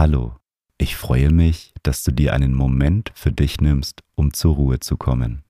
Hallo, 0.00 0.34
ich 0.78 0.96
freue 0.96 1.28
mich, 1.28 1.74
dass 1.82 2.02
du 2.02 2.10
dir 2.10 2.32
einen 2.32 2.54
Moment 2.54 3.12
für 3.14 3.32
dich 3.32 3.60
nimmst, 3.60 4.00
um 4.14 4.32
zur 4.32 4.54
Ruhe 4.54 4.80
zu 4.80 4.96
kommen. 4.96 5.42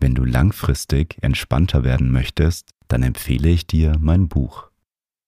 Wenn 0.00 0.16
du 0.16 0.24
langfristig 0.24 1.16
entspannter 1.20 1.84
werden 1.84 2.10
möchtest, 2.10 2.72
dann 2.88 3.04
empfehle 3.04 3.48
ich 3.48 3.68
dir 3.68 3.96
mein 4.00 4.26
Buch. 4.26 4.68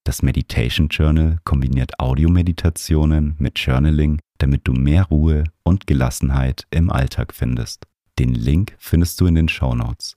Das 0.03 0.23
Meditation 0.23 0.89
Journal 0.89 1.39
kombiniert 1.45 2.01
Audiomeditationen 2.01 3.37
mit 3.39 3.57
Journaling, 3.61 4.19
damit 4.39 4.67
du 4.67 4.73
mehr 4.73 5.05
Ruhe 5.05 5.45
und 5.63 5.87
Gelassenheit 5.87 6.67
im 6.73 6.91
Alltag 6.91 7.33
findest. 7.33 7.87
Den 8.19 8.35
Link 8.35 8.75
findest 8.81 9.21
du 9.21 9.27
in 9.27 9.37
den 9.37 9.49
Show 9.49 9.77
Notes. 9.77 10.17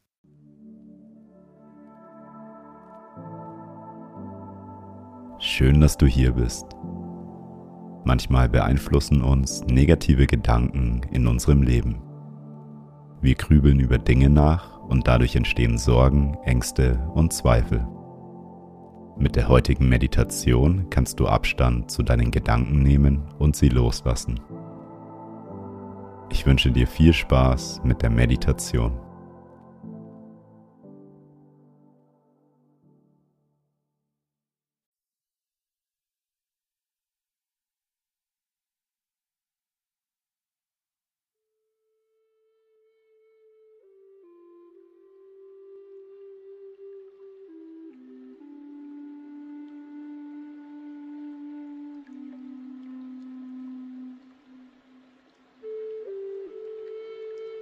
Schön, 5.37 5.79
dass 5.79 5.97
du 5.97 6.07
hier 6.07 6.31
bist. 6.31 6.65
Manchmal 8.05 8.49
beeinflussen 8.49 9.21
uns 9.21 9.63
negative 9.63 10.27
Gedanken 10.27 11.01
in 11.11 11.27
unserem 11.27 11.63
Leben. 11.63 12.01
Wir 13.21 13.35
grübeln 13.35 13.79
über 13.79 13.97
Dinge 13.97 14.29
nach 14.29 14.79
und 14.81 15.07
dadurch 15.07 15.35
entstehen 15.35 15.77
Sorgen, 15.77 16.37
Ängste 16.43 17.09
und 17.13 17.31
Zweifel. 17.31 17.87
Mit 19.17 19.35
der 19.35 19.47
heutigen 19.47 19.87
Meditation 19.87 20.89
kannst 20.89 21.19
du 21.19 21.27
Abstand 21.27 21.91
zu 21.91 22.03
deinen 22.03 22.31
Gedanken 22.31 22.81
nehmen 22.81 23.23
und 23.39 23.55
sie 23.55 23.69
loslassen. 23.69 24.39
Ich 26.29 26.45
wünsche 26.45 26.71
dir 26.71 26.87
viel 26.87 27.13
Spaß 27.13 27.81
mit 27.83 28.01
der 28.01 28.09
Meditation. 28.09 28.99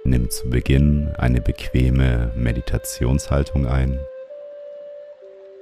Nimm 0.04 0.30
zu 0.30 0.50
Beginn 0.50 1.10
eine 1.16 1.40
bequeme 1.40 2.32
Meditationshaltung 2.34 3.66
ein 3.66 4.00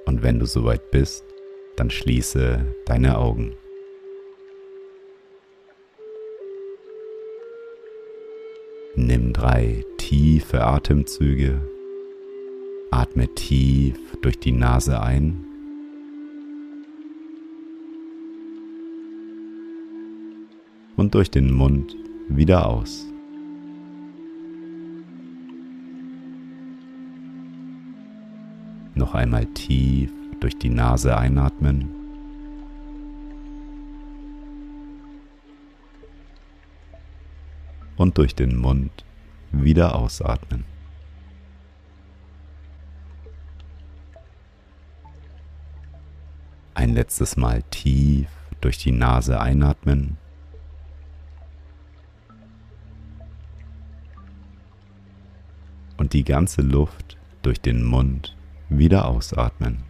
und 0.05 0.23
wenn 0.23 0.39
du 0.39 0.47
soweit 0.47 0.89
bist, 0.89 1.23
dann 1.75 1.91
schließe 1.91 2.65
deine 2.85 3.19
Augen. 3.19 3.55
Nimm 8.95 9.31
drei 9.31 9.85
tiefe 9.97 10.63
Atemzüge, 10.63 11.61
atme 12.89 13.27
tief 13.35 13.97
durch 14.23 14.39
die 14.39 14.51
Nase 14.51 15.01
ein 15.01 15.45
und 20.97 21.13
durch 21.13 21.29
den 21.29 21.53
Mund 21.53 21.95
wieder 22.27 22.67
aus. 22.67 23.10
Noch 28.93 29.13
einmal 29.13 29.45
tief 29.45 30.11
durch 30.41 30.57
die 30.57 30.69
Nase 30.69 31.17
einatmen. 31.17 31.95
Und 37.95 38.17
durch 38.17 38.35
den 38.35 38.57
Mund 38.57 39.05
wieder 39.51 39.95
ausatmen. 39.95 40.65
Ein 46.73 46.93
letztes 46.93 47.37
Mal 47.37 47.61
tief 47.69 48.27
durch 48.59 48.77
die 48.77 48.91
Nase 48.91 49.39
einatmen. 49.39 50.17
Und 55.97 56.13
die 56.13 56.23
ganze 56.23 56.63
Luft 56.63 57.17
durch 57.43 57.61
den 57.61 57.83
Mund 57.83 58.35
wieder 58.77 59.07
ausatmen. 59.07 59.83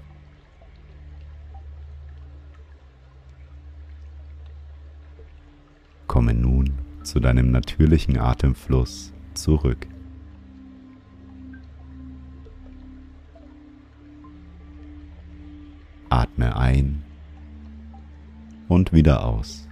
Komme 6.08 6.34
nun 6.34 6.74
zu 7.04 7.20
deinem 7.20 7.52
natürlichen 7.52 8.18
Atemfluss 8.18 9.14
zurück. 9.34 9.88
Atme 16.10 16.56
ein 16.58 17.04
und 18.68 18.92
wieder 18.92 19.26
aus. 19.26 19.68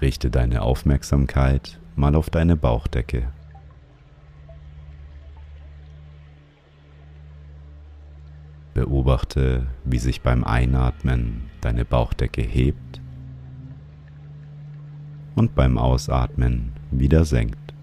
Richte 0.00 0.30
deine 0.30 0.62
Aufmerksamkeit 0.62 1.80
mal 1.96 2.14
auf 2.14 2.30
deine 2.30 2.56
Bauchdecke. 2.56 3.32
Beobachte, 8.86 9.66
wie 9.84 9.98
sich 9.98 10.20
beim 10.20 10.44
Einatmen 10.44 11.50
deine 11.60 11.84
Bauchdecke 11.84 12.40
hebt 12.40 13.00
und 15.34 15.56
beim 15.56 15.76
Ausatmen 15.76 16.72
wieder 16.92 17.24
senkt. 17.24 17.74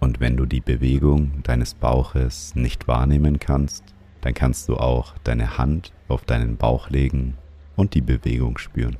Und 0.00 0.18
wenn 0.18 0.38
du 0.38 0.46
die 0.46 0.62
Bewegung 0.62 1.42
deines 1.42 1.74
Bauches 1.74 2.54
nicht 2.54 2.88
wahrnehmen 2.88 3.38
kannst, 3.38 3.84
dann 4.22 4.32
kannst 4.32 4.70
du 4.70 4.78
auch 4.78 5.18
deine 5.24 5.58
Hand 5.58 5.92
auf 6.08 6.24
deinen 6.24 6.56
Bauch 6.56 6.88
legen 6.88 7.36
und 7.76 7.92
die 7.92 8.00
Bewegung 8.00 8.56
spüren. 8.56 8.96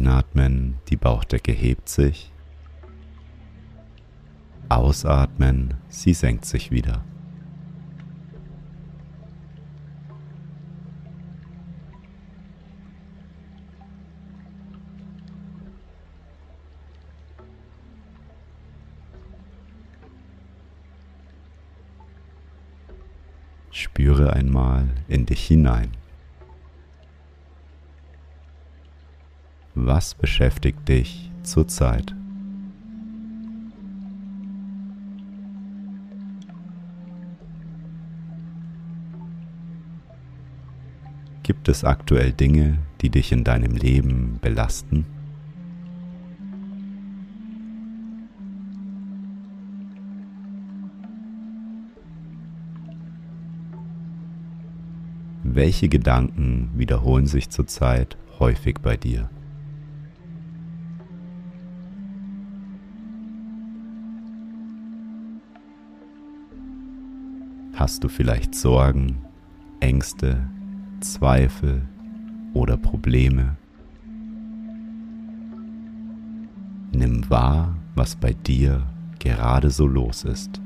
Einatmen, 0.00 0.78
die 0.88 0.96
Bauchdecke 0.96 1.52
hebt 1.52 1.90
sich. 1.90 2.32
Ausatmen, 4.70 5.74
sie 5.88 6.14
senkt 6.14 6.46
sich 6.46 6.70
wieder. 6.70 7.04
Spüre 23.70 24.32
einmal 24.32 24.88
in 25.08 25.26
dich 25.26 25.46
hinein. 25.46 25.90
Was 29.82 30.14
beschäftigt 30.14 30.86
dich 30.90 31.30
zurzeit? 31.42 32.14
Gibt 41.42 41.70
es 41.70 41.82
aktuell 41.82 42.32
Dinge, 42.32 42.76
die 43.00 43.08
dich 43.08 43.32
in 43.32 43.42
deinem 43.42 43.74
Leben 43.74 44.38
belasten? 44.42 45.06
Welche 55.42 55.88
Gedanken 55.88 56.70
wiederholen 56.74 57.26
sich 57.26 57.48
zurzeit 57.48 58.18
häufig 58.38 58.80
bei 58.82 58.98
dir? 58.98 59.30
Hast 67.80 68.04
du 68.04 68.10
vielleicht 68.10 68.54
Sorgen, 68.54 69.24
Ängste, 69.80 70.46
Zweifel 71.00 71.88
oder 72.52 72.76
Probleme? 72.76 73.56
Nimm 76.92 77.30
wahr, 77.30 77.74
was 77.94 78.16
bei 78.16 78.34
dir 78.34 78.82
gerade 79.18 79.70
so 79.70 79.86
los 79.86 80.24
ist. 80.24 80.59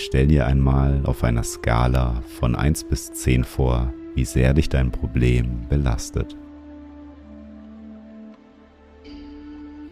Stell 0.00 0.28
dir 0.28 0.46
einmal 0.46 1.02
auf 1.06 1.24
einer 1.24 1.42
Skala 1.42 2.22
von 2.38 2.54
1 2.54 2.84
bis 2.84 3.12
10 3.14 3.42
vor, 3.42 3.92
wie 4.14 4.24
sehr 4.24 4.54
dich 4.54 4.68
dein 4.68 4.92
Problem 4.92 5.66
belastet. 5.68 6.36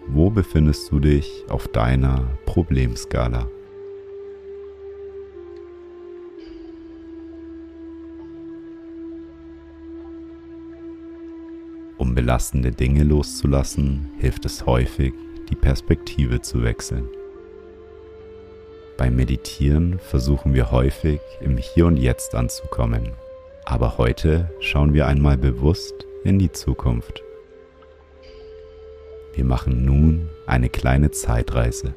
Wo 0.07 0.31
befindest 0.31 0.93
du 0.93 1.01
dich 1.01 1.45
auf 1.49 1.67
deiner 1.67 2.25
Problemskala? 2.47 3.49
Um 11.99 12.15
belastende 12.15 12.71
Dinge 12.71 13.03
loszulassen, 13.03 14.09
hilft 14.19 14.45
es 14.45 14.65
häufig, 14.67 15.15
die 15.51 15.57
Perspektive 15.57 16.41
zu 16.41 16.63
wechseln. 16.63 17.09
Beim 18.97 19.17
Meditieren 19.17 19.99
versuchen 19.99 20.55
wir 20.55 20.71
häufig 20.71 21.21
im 21.41 21.59
Hier 21.59 21.87
und 21.87 21.99
Jetzt 21.99 22.35
anzukommen, 22.35 23.13
aber 23.67 23.99
heute 23.99 24.51
schauen 24.61 24.95
wir 24.95 25.07
einmal 25.07 25.37
bewusst 25.37 25.95
in 26.25 26.39
die 26.39 26.51
Zukunft. 26.51 27.23
Wir 29.35 29.45
machen 29.45 29.85
nun 29.85 30.31
eine 30.47 30.71
kleine 30.71 31.11
Zeitreise. 31.11 31.93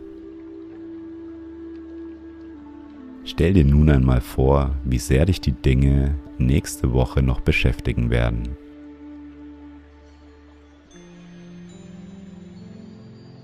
Stell 3.24 3.54
dir 3.54 3.63
nun 3.63 3.90
einmal 3.90 4.19
vor, 4.19 4.75
wie 4.84 4.98
sehr 4.98 5.25
dich 5.25 5.40
die 5.40 5.54
Dinge 5.54 6.16
nächste 6.38 6.92
Woche 6.92 7.22
noch 7.22 7.40
beschäftigen 7.40 8.10
werden. 8.10 8.57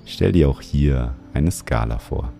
Stell 0.05 0.33
dir 0.33 0.49
auch 0.49 0.59
hier 0.59 1.15
eine 1.33 1.51
Skala 1.51 1.99
vor. 1.99 2.33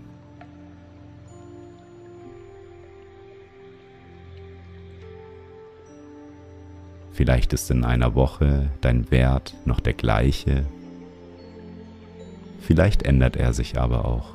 Vielleicht 7.16 7.54
ist 7.54 7.72
in 7.72 7.86
einer 7.86 8.14
Woche 8.14 8.70
dein 8.82 9.10
Wert 9.10 9.56
noch 9.64 9.80
der 9.80 9.94
gleiche. 9.94 10.66
Vielleicht 12.60 13.04
ändert 13.04 13.38
er 13.38 13.54
sich 13.54 13.80
aber 13.80 14.04
auch. 14.04 14.34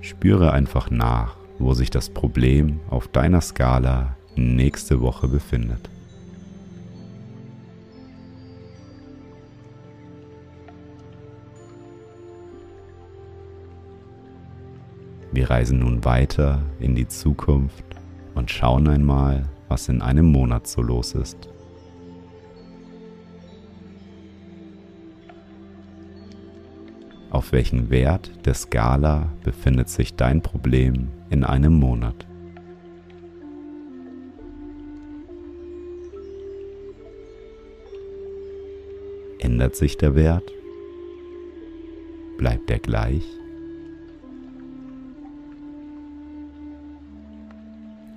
Spüre 0.00 0.52
einfach 0.52 0.90
nach, 0.90 1.36
wo 1.60 1.74
sich 1.74 1.90
das 1.90 2.10
Problem 2.10 2.80
auf 2.90 3.06
deiner 3.06 3.40
Skala 3.40 4.16
nächste 4.34 5.00
Woche 5.00 5.28
befindet. 5.28 5.88
Wir 15.30 15.50
reisen 15.50 15.78
nun 15.78 16.04
weiter 16.04 16.62
in 16.80 16.96
die 16.96 17.06
Zukunft 17.06 17.84
und 18.34 18.50
schauen 18.50 18.88
einmal, 18.88 19.48
was 19.68 19.88
in 19.88 20.02
einem 20.02 20.26
Monat 20.26 20.66
so 20.66 20.82
los 20.82 21.14
ist. 21.14 21.48
Auf 27.30 27.50
welchen 27.50 27.90
Wert 27.90 28.30
der 28.46 28.54
Skala 28.54 29.26
befindet 29.42 29.88
sich 29.88 30.14
dein 30.14 30.40
Problem 30.40 31.08
in 31.30 31.42
einem 31.42 31.72
Monat? 31.72 32.26
Ändert 39.40 39.74
sich 39.74 39.96
der 39.96 40.14
Wert? 40.14 40.48
Bleibt 42.38 42.70
er 42.70 42.78
gleich? 42.78 43.24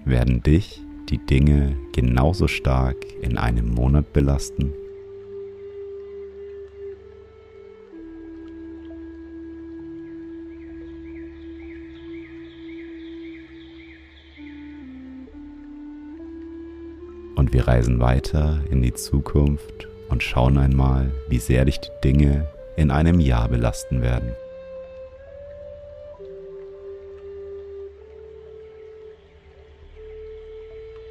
Werden 0.09 0.43
dich 0.43 0.81
die 1.09 1.17
Dinge 1.17 1.75
genauso 1.93 2.47
stark 2.47 2.97
in 3.21 3.37
einem 3.37 3.73
Monat 3.73 4.13
belasten? 4.13 4.73
Und 17.35 17.53
wir 17.53 17.67
reisen 17.67 17.99
weiter 17.99 18.61
in 18.71 18.81
die 18.81 18.93
Zukunft 18.93 19.87
und 20.09 20.23
schauen 20.23 20.57
einmal, 20.57 21.11
wie 21.29 21.39
sehr 21.39 21.65
dich 21.65 21.79
die 21.79 22.01
Dinge 22.03 22.47
in 22.75 22.91
einem 22.91 23.19
Jahr 23.19 23.47
belasten 23.47 24.01
werden. 24.01 24.31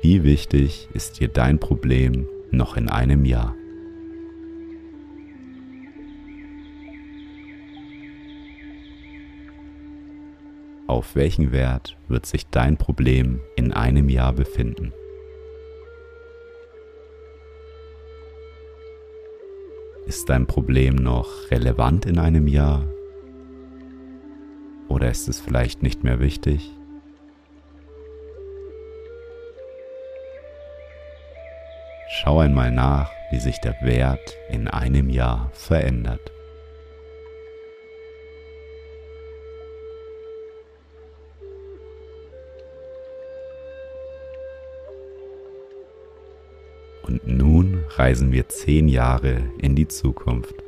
Wie 0.02 0.22
wichtig 0.22 0.88
ist 0.93 1.20
dir 1.20 1.28
dein 1.28 1.58
Problem 1.58 2.28
noch 2.50 2.76
in 2.76 2.88
einem 2.88 3.25
Jahr? 3.25 3.54
Auf 10.87 11.16
welchen 11.16 11.50
Wert 11.50 11.96
wird 12.08 12.26
sich 12.26 12.46
dein 12.46 12.76
Problem 12.76 13.40
in 13.56 13.72
einem 13.72 14.08
Jahr 14.08 14.32
befinden? 14.32 14.93
Ist 20.06 20.28
dein 20.28 20.46
Problem 20.46 20.94
noch 20.94 21.50
relevant 21.50 22.06
in 22.06 22.19
einem 22.19 22.46
Jahr? 22.46 22.87
Oder 24.88 25.10
ist 25.10 25.28
es 25.28 25.40
vielleicht 25.40 25.82
nicht 25.82 26.04
mehr 26.04 26.20
wichtig? 26.20 26.70
Schau 32.19 32.39
einmal 32.39 32.71
nach, 32.71 33.11
wie 33.31 33.39
sich 33.39 33.61
der 33.61 33.77
Wert 33.83 34.39
in 34.49 34.69
einem 34.69 35.11
Jahr 35.11 35.51
verändert. 35.53 36.33
Und 47.03 47.27
nun 47.27 47.85
reisen 47.97 48.33
wir 48.33 48.49
zehn 48.49 48.89
Jahre 48.89 49.51
in 49.59 49.77
die 49.77 49.87
Zukunft. 49.87 50.66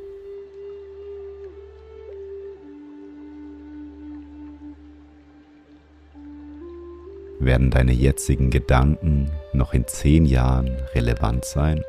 Werden 7.41 7.71
deine 7.71 7.93
jetzigen 7.93 8.49
Gedanken 8.49 9.31
noch 9.53 9.73
in 9.73 9.87
zehn 9.87 10.25
Jahren 10.25 10.75
relevant 10.93 11.45
sein? 11.45 11.81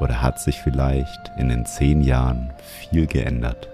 Oder 0.00 0.22
hat 0.22 0.40
sich 0.40 0.62
vielleicht 0.62 1.30
in 1.36 1.50
den 1.50 1.66
zehn 1.66 2.00
Jahren 2.00 2.54
viel 2.90 3.06
geändert? 3.06 3.68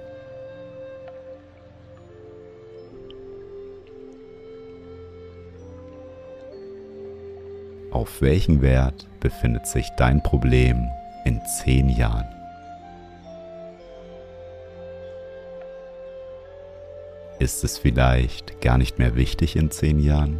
Auf 7.92 8.20
welchen 8.22 8.60
Wert 8.60 9.06
befindet 9.20 9.68
sich 9.68 9.88
dein 9.96 10.20
Problem 10.20 10.88
in 11.24 11.40
zehn 11.46 11.88
Jahren? 11.90 12.43
Ist 17.44 17.62
es 17.62 17.76
vielleicht 17.76 18.62
gar 18.62 18.78
nicht 18.78 18.98
mehr 18.98 19.16
wichtig 19.16 19.54
in 19.54 19.70
zehn 19.70 20.00
Jahren? 20.00 20.38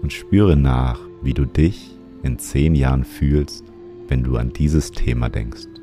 Und 0.00 0.14
spüre 0.14 0.56
nach, 0.56 0.98
wie 1.20 1.34
du 1.34 1.44
dich 1.44 1.90
in 2.22 2.38
zehn 2.38 2.74
Jahren 2.74 3.04
fühlst, 3.04 3.66
wenn 4.08 4.24
du 4.24 4.38
an 4.38 4.54
dieses 4.54 4.90
Thema 4.90 5.28
denkst. 5.28 5.73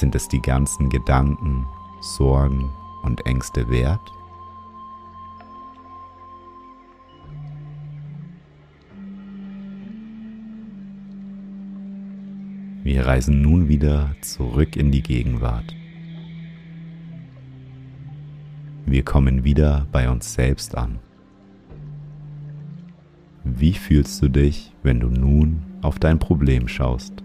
Sind 0.00 0.14
es 0.14 0.28
die 0.28 0.40
ganzen 0.40 0.88
Gedanken, 0.88 1.66
Sorgen 2.00 2.70
und 3.02 3.26
Ängste 3.26 3.68
wert? 3.68 4.00
Wir 12.82 13.04
reisen 13.04 13.42
nun 13.42 13.68
wieder 13.68 14.16
zurück 14.22 14.74
in 14.74 14.90
die 14.90 15.02
Gegenwart. 15.02 15.76
Wir 18.86 19.04
kommen 19.04 19.44
wieder 19.44 19.86
bei 19.92 20.08
uns 20.08 20.32
selbst 20.32 20.78
an. 20.78 20.98
Wie 23.44 23.74
fühlst 23.74 24.22
du 24.22 24.30
dich, 24.30 24.72
wenn 24.82 24.98
du 24.98 25.08
nun 25.08 25.60
auf 25.82 25.98
dein 25.98 26.18
Problem 26.18 26.68
schaust? 26.68 27.22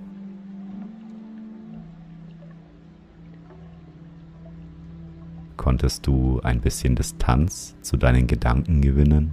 Konntest 5.65 6.05
du 6.05 6.39
ein 6.43 6.62
bisschen 6.62 6.95
Distanz 6.95 7.75
zu 7.81 7.98
deinen 7.98 8.27
Gedanken 8.27 8.81
gewinnen? 8.81 9.31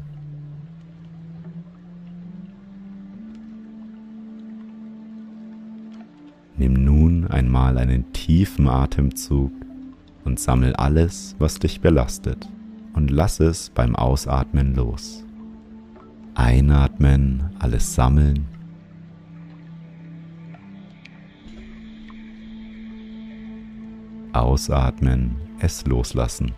Nimm 6.57 6.73
nun 6.73 7.27
einmal 7.27 7.77
einen 7.77 8.15
tiefen 8.15 8.67
Atemzug 8.67 9.53
und 10.25 10.41
sammel 10.41 10.75
alles, 10.75 11.37
was 11.39 11.59
dich 11.59 11.83
belastet 11.83 12.49
und 12.95 13.11
lass 13.11 13.39
es 13.39 13.69
beim 13.69 13.95
Ausatmen 13.95 14.75
los. 14.75 15.27
Einatmen, 16.35 17.51
alles 17.59 17.95
sammeln. 17.95 18.47
Ausatmen, 24.33 25.37
es 25.63 25.87
loslassen. 25.87 26.53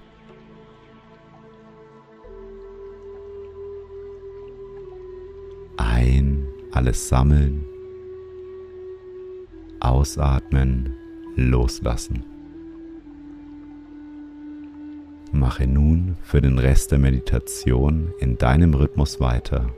Ein, 5.76 6.46
alles 6.73 7.08
sammeln. 7.08 7.66
Ausatmen, 9.80 10.96
loslassen. 11.37 12.25
Mache 15.32 15.66
nun 15.66 16.16
für 16.23 16.40
den 16.40 16.58
Rest 16.58 16.92
der 16.92 16.99
Meditation 16.99 18.14
in 18.20 18.38
deinem 18.38 18.73
Rhythmus 18.73 19.20
weiter. 19.20 19.68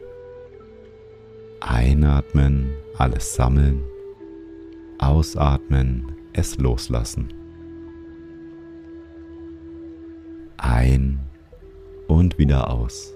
Einatmen, 1.60 2.74
alles 2.96 3.34
sammeln. 3.34 3.82
Ausatmen, 4.98 6.12
es 6.32 6.58
loslassen. 6.58 7.35
Ein 10.76 11.20
und 12.06 12.36
wieder 12.36 12.68
aus. 12.68 13.15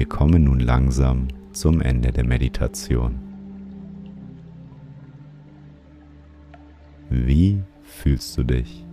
Wir 0.00 0.08
kommen 0.08 0.44
nun 0.44 0.60
langsam 0.60 1.28
zum 1.52 1.82
Ende 1.82 2.10
der 2.10 2.24
Meditation. 2.24 3.18
Wie 7.10 7.62
fühlst 7.82 8.38
du 8.38 8.44
dich? 8.44 8.86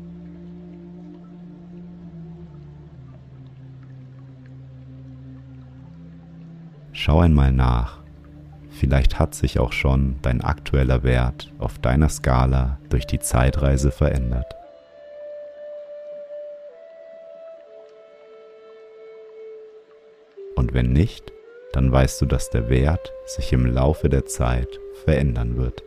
Schau 6.91 7.21
einmal 7.21 7.53
nach. 7.53 8.01
Vielleicht 8.71 9.17
hat 9.17 9.33
sich 9.33 9.59
auch 9.59 9.71
schon 9.71 10.17
dein 10.23 10.41
aktueller 10.41 11.03
Wert 11.03 11.53
auf 11.57 11.79
deiner 11.79 12.09
Skala 12.09 12.79
durch 12.89 13.07
die 13.07 13.19
Zeitreise 13.19 13.91
verändert. 13.91 14.56
Wenn 20.77 20.93
nicht, 20.93 21.34
dann 21.74 21.91
weißt 21.91 22.22
du, 22.22 22.27
dass 22.27 22.51
der 22.51 22.69
Wert 22.69 23.12
sich 23.25 23.51
im 23.51 23.65
Laufe 23.65 24.10
der 24.10 24.27
Zeit 24.27 24.79
verändern 25.05 25.57
wird. 25.57 25.84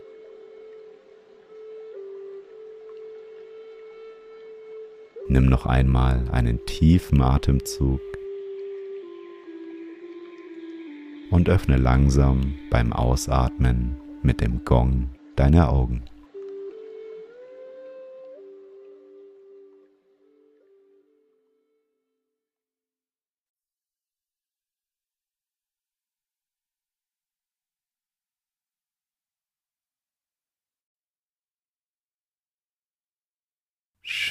Nimm 5.28 5.46
noch 5.46 5.64
einmal 5.64 6.28
einen 6.32 6.66
tiefen 6.66 7.22
Atemzug 7.22 8.00
und 11.30 11.48
öffne 11.48 11.76
langsam 11.76 12.56
beim 12.72 12.92
Ausatmen 12.92 13.96
mit 14.24 14.40
dem 14.40 14.64
Gong 14.64 15.10
deine 15.36 15.68
Augen. 15.68 16.02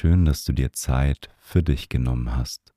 Schön, 0.00 0.24
dass 0.24 0.44
du 0.44 0.54
dir 0.54 0.72
Zeit 0.72 1.28
für 1.36 1.62
dich 1.62 1.90
genommen 1.90 2.34
hast. 2.34 2.74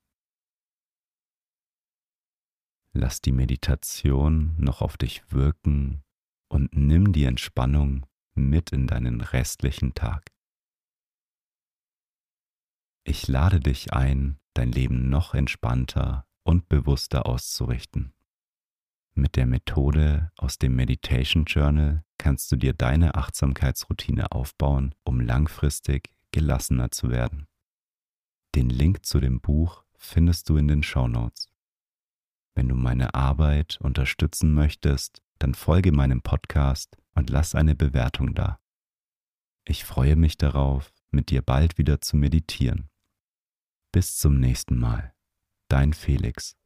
Lass 2.92 3.22
die 3.22 3.32
Meditation 3.32 4.58
noch 4.58 4.82
auf 4.82 4.98
dich 4.98 5.24
wirken 5.32 6.04
und 6.50 6.76
nimm 6.76 7.14
die 7.14 7.24
Entspannung 7.24 8.06
mit 8.34 8.74
in 8.74 8.88
deinen 8.88 9.22
restlichen 9.22 9.94
Tag. 9.94 10.34
Ich 13.06 13.30
lade 13.30 13.62
dich 13.62 13.94
ein, 13.94 14.38
dein 14.54 14.74
Leben 14.74 15.10
noch 15.10 15.34
entspannter 15.34 16.28
und 16.44 16.68
bewusster 16.68 17.26
auszurichten. 17.26 18.14
Mit 19.14 19.38
der 19.38 19.46
Methode 19.46 20.30
aus 20.36 20.58
dem 20.58 20.76
Meditation 20.76 21.46
Journal 21.46 22.04
kannst 22.18 22.52
du 22.52 22.58
dir 22.58 22.74
deine 22.74 23.16
Achtsamkeitsroutine 23.16 24.34
aufbauen, 24.34 24.94
um 25.06 25.22
langfristig 25.22 26.13
gelassener 26.34 26.92
zu 26.92 27.10
werden. 27.10 27.48
Den 28.56 28.70
Link 28.70 29.06
zu 29.06 29.22
dem 29.22 29.40
Buch 29.40 29.86
findest 29.96 30.50
du 30.50 30.58
in 30.58 30.68
den 30.68 30.84
Show 30.84 31.08
Notes. 31.08 31.50
Wenn 32.56 32.68
du 32.68 32.76
meine 32.76 33.14
Arbeit 33.14 33.80
unterstützen 33.82 34.54
möchtest, 34.54 35.22
dann 35.40 35.56
folge 35.56 35.92
meinem 35.92 36.22
Podcast 36.22 36.98
und 37.16 37.30
lass 37.30 37.56
eine 37.56 37.76
Bewertung 37.76 38.36
da. 38.36 38.60
Ich 39.66 39.86
freue 39.86 40.16
mich 40.16 40.38
darauf, 40.38 40.94
mit 41.10 41.30
dir 41.30 41.42
bald 41.42 41.78
wieder 41.78 42.02
zu 42.02 42.18
meditieren. 42.18 42.90
Bis 43.92 44.18
zum 44.18 44.40
nächsten 44.40 44.78
Mal. 44.78 45.14
Dein 45.70 45.94
Felix. 45.94 46.58